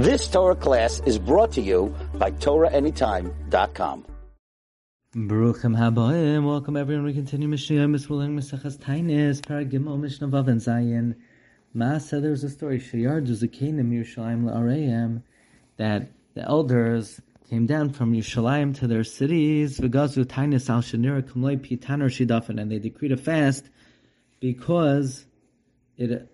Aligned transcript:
This 0.00 0.28
Torah 0.28 0.56
class 0.56 1.02
is 1.04 1.18
brought 1.18 1.52
to 1.52 1.60
you 1.60 1.94
by 2.14 2.30
TorahAnytime.com. 2.30 4.06
Baruchim 5.14 5.76
haboim. 5.76 6.46
Welcome 6.46 6.78
everyone. 6.78 7.04
We 7.04 7.12
continue 7.12 7.46
Mishnah 7.46 7.76
Yomis. 7.76 8.08
We're 8.08 8.16
learning 8.16 8.38
Maseches 8.38 8.78
Taanis, 8.78 9.42
Paragimel, 9.42 10.00
Mishnah 10.00 10.28
Vav, 10.28 10.48
and 10.48 10.58
Zayin. 10.58 11.16
Maasa, 11.76 12.18
there's 12.22 12.42
a 12.44 12.48
story. 12.48 12.80
Shayar 12.80 13.22
Duzakenim 13.26 13.90
Yerushalayim 13.90 14.44
La'arayim 14.44 15.22
that 15.76 16.08
the 16.32 16.48
elders 16.48 17.20
came 17.50 17.66
down 17.66 17.90
from 17.90 18.14
Yerushalayim 18.14 18.74
to 18.78 18.86
their 18.86 19.04
cities. 19.04 19.80
V'gazu 19.80 20.24
Tainis 20.24 20.70
al 20.70 20.80
Shanira 20.80 21.20
Kamloi 21.20 21.58
Pitaner 21.58 22.08
Shidafin, 22.08 22.58
and 22.58 22.72
they 22.72 22.78
decreed 22.78 23.12
a 23.12 23.18
fast 23.18 23.68
because 24.40 25.26
it 25.98 26.26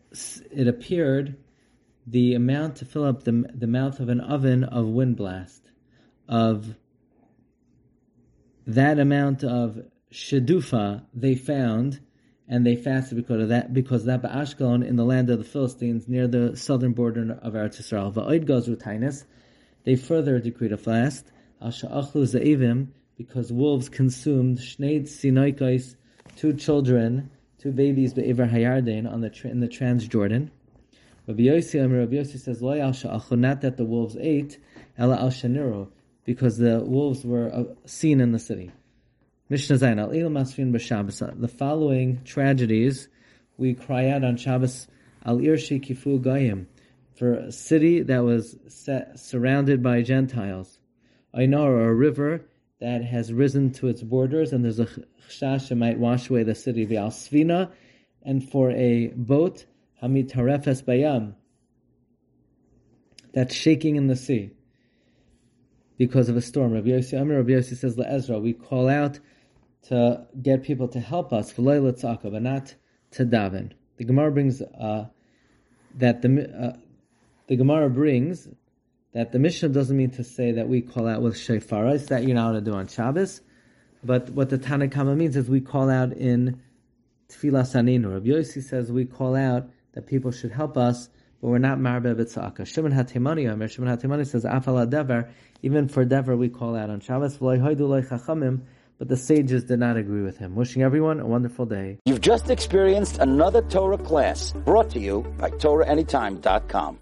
it 0.52 0.68
appeared 0.68 1.36
the 2.06 2.34
amount 2.34 2.76
to 2.76 2.84
fill 2.84 3.04
up 3.04 3.24
the 3.24 3.44
the 3.54 3.66
mouth 3.66 4.00
of 4.00 4.08
an 4.08 4.20
oven 4.20 4.64
of 4.64 4.86
wind 4.86 5.16
blast, 5.16 5.70
of 6.28 6.76
that 8.66 8.98
amount 8.98 9.44
of 9.44 9.80
shadufa 10.12 11.04
they 11.14 11.34
found, 11.34 12.00
and 12.48 12.66
they 12.66 12.76
fasted 12.76 13.16
because 13.16 13.42
of 13.42 13.48
that, 13.50 13.72
because 13.72 14.04
that 14.04 14.22
Ba'ashkelon 14.22 14.86
in 14.86 14.96
the 14.96 15.04
land 15.04 15.30
of 15.30 15.38
the 15.38 15.44
Philistines 15.44 16.08
near 16.08 16.26
the 16.26 16.56
southern 16.56 16.92
border 16.92 17.38
of 17.42 17.54
Eretz 17.54 17.80
Yisrael. 17.80 18.12
Va'oid 18.12 19.24
they 19.84 19.96
further 19.96 20.40
decreed 20.40 20.72
a 20.72 20.76
fast, 20.76 21.30
al 21.62 21.70
sha'achlu 21.70 22.22
za'ivim, 22.22 22.88
because 23.16 23.52
wolves 23.52 23.88
consumed 23.88 24.58
shneid 24.58 25.04
sinaikais, 25.04 25.94
two 26.36 26.52
children, 26.52 27.30
two 27.58 27.72
babies 27.72 28.12
be'ever 28.12 28.46
hayarden 28.46 29.10
on 29.10 29.20
the 29.20 29.32
in 29.44 29.60
the 29.60 29.68
Transjordan. 29.68 30.50
Rabbi 31.26 31.42
Yossi, 31.42 31.80
Rabbi 31.80 32.14
Yossi 32.14 32.38
says, 32.38 32.62
Lo 32.62 32.78
al 32.78 32.92
sha'achlu, 32.92 33.38
not 33.38 33.62
that 33.62 33.76
the 33.76 33.84
wolves 33.84 34.16
ate, 34.20 34.58
ela 34.96 35.16
al 35.16 35.30
shaniru, 35.30 35.88
because 36.24 36.56
the 36.58 36.80
wolves 36.80 37.24
were 37.24 37.52
uh, 37.52 37.64
seen 37.84 38.20
in 38.20 38.30
the 38.30 38.38
city. 38.38 38.70
Mishnah 39.48 39.76
Zayin 39.76 40.00
al 40.00 40.12
il 40.12 40.28
masfin 40.28 40.72
b'Shabbos. 40.72 41.40
The 41.40 41.48
following 41.48 42.22
tragedies 42.24 43.08
we 43.56 43.74
cry 43.74 44.08
out 44.10 44.22
on 44.22 44.36
Shabbos 44.36 44.86
al 45.24 45.38
irshi 45.38 45.84
kifu 45.84 46.20
goyim 46.20 46.66
for 47.16 47.34
a 47.34 47.52
city 47.52 48.02
that 48.02 48.22
was 48.22 48.56
set, 48.68 49.18
surrounded 49.18 49.82
by 49.82 50.02
Gentiles. 50.02 50.78
Einar, 51.34 51.88
a 51.88 51.94
river 51.94 52.42
that 52.80 53.02
has 53.02 53.32
risen 53.32 53.72
to 53.72 53.88
its 53.88 54.02
borders, 54.02 54.52
and 54.52 54.64
there's 54.64 54.80
a 54.80 54.86
chash 55.28 55.68
that 55.68 55.76
might 55.76 55.98
wash 55.98 56.30
away 56.30 56.42
the 56.42 56.54
city. 56.54 56.86
V'al 56.86 57.08
svina, 57.08 57.70
and 58.22 58.48
for 58.48 58.70
a 58.70 59.08
boat 59.08 59.64
hamitarefes 60.02 60.82
bayam 60.82 61.34
that's 63.32 63.54
shaking 63.54 63.96
in 63.96 64.06
the 64.06 64.16
sea 64.16 64.50
because 65.98 66.28
of 66.28 66.36
a 66.36 66.42
storm. 66.42 66.72
Rabbi 66.72 66.88
Yossi 66.88 67.20
Amir, 67.20 67.38
Rabbi 67.38 67.50
Yossi 67.50 67.76
says 67.76 67.98
Ezra, 67.98 68.38
we 68.38 68.52
call 68.52 68.88
out 68.88 69.18
to 69.88 70.26
get 70.40 70.62
people 70.62 70.88
to 70.88 71.00
help 71.00 71.32
us, 71.32 71.52
but 71.52 71.62
not 71.64 72.74
to 73.12 73.24
daven. 73.24 73.72
The 73.96 74.04
Gemara 74.04 74.32
brings 74.32 74.60
uh, 74.60 75.06
that 75.96 76.22
the 76.22 76.50
uh, 76.50 76.76
the 77.46 77.56
Gemara 77.56 77.88
brings 77.88 78.48
that 79.14 79.32
the 79.32 79.38
Mishnah 79.38 79.70
doesn't 79.70 79.96
mean 79.96 80.10
to 80.10 80.24
say 80.24 80.52
that 80.52 80.68
we 80.68 80.82
call 80.82 81.06
out 81.06 81.22
with 81.22 81.38
shofar. 81.38 81.86
It's 81.88 82.06
that 82.06 82.24
you're 82.24 82.34
not 82.34 82.50
allowed 82.50 82.64
to 82.64 82.70
do 82.70 82.74
on 82.74 82.88
Shabbos. 82.88 83.40
But 84.04 84.30
what 84.30 84.50
the 84.50 84.58
Tanna 84.58 84.88
Kamma 84.88 85.16
means 85.16 85.36
is 85.36 85.48
we 85.48 85.60
call 85.60 85.88
out 85.88 86.12
in 86.12 86.60
Tefillah 87.28 87.62
Saninu. 87.62 88.12
Rabbi 88.12 88.26
Yossi 88.26 88.62
says 88.62 88.92
we 88.92 89.04
call 89.04 89.34
out 89.34 89.70
that 89.96 90.06
people 90.06 90.30
should 90.30 90.52
help 90.52 90.76
us 90.76 91.08
but 91.40 91.48
we're 91.48 91.58
not 91.58 91.78
marbe 91.78 92.14
b'tzaka. 92.16 92.66
Shimon 92.66 92.92
Hatimani 92.92 93.50
Omer, 93.50 93.68
Shimon 93.68 93.96
Hatimani 93.96 94.26
says, 94.26 94.44
Afala 94.44 94.88
dever, 94.88 95.30
even 95.62 95.88
for 95.88 96.04
dever 96.04 96.36
we 96.36 96.48
call 96.48 96.74
out 96.76 96.90
on 96.90 97.00
Shabbos, 97.00 97.36
but 98.98 99.08
the 99.08 99.16
sages 99.16 99.64
did 99.64 99.78
not 99.78 99.98
agree 99.98 100.22
with 100.22 100.38
him. 100.38 100.54
Wishing 100.54 100.82
everyone 100.82 101.20
a 101.20 101.26
wonderful 101.26 101.66
day. 101.66 101.98
You've 102.06 102.22
just 102.22 102.48
experienced 102.48 103.18
another 103.18 103.60
Torah 103.62 103.98
class 103.98 104.52
brought 104.64 104.90
to 104.90 104.98
you 104.98 105.20
by 105.36 105.50
TorahAnytime.com. 105.50 106.94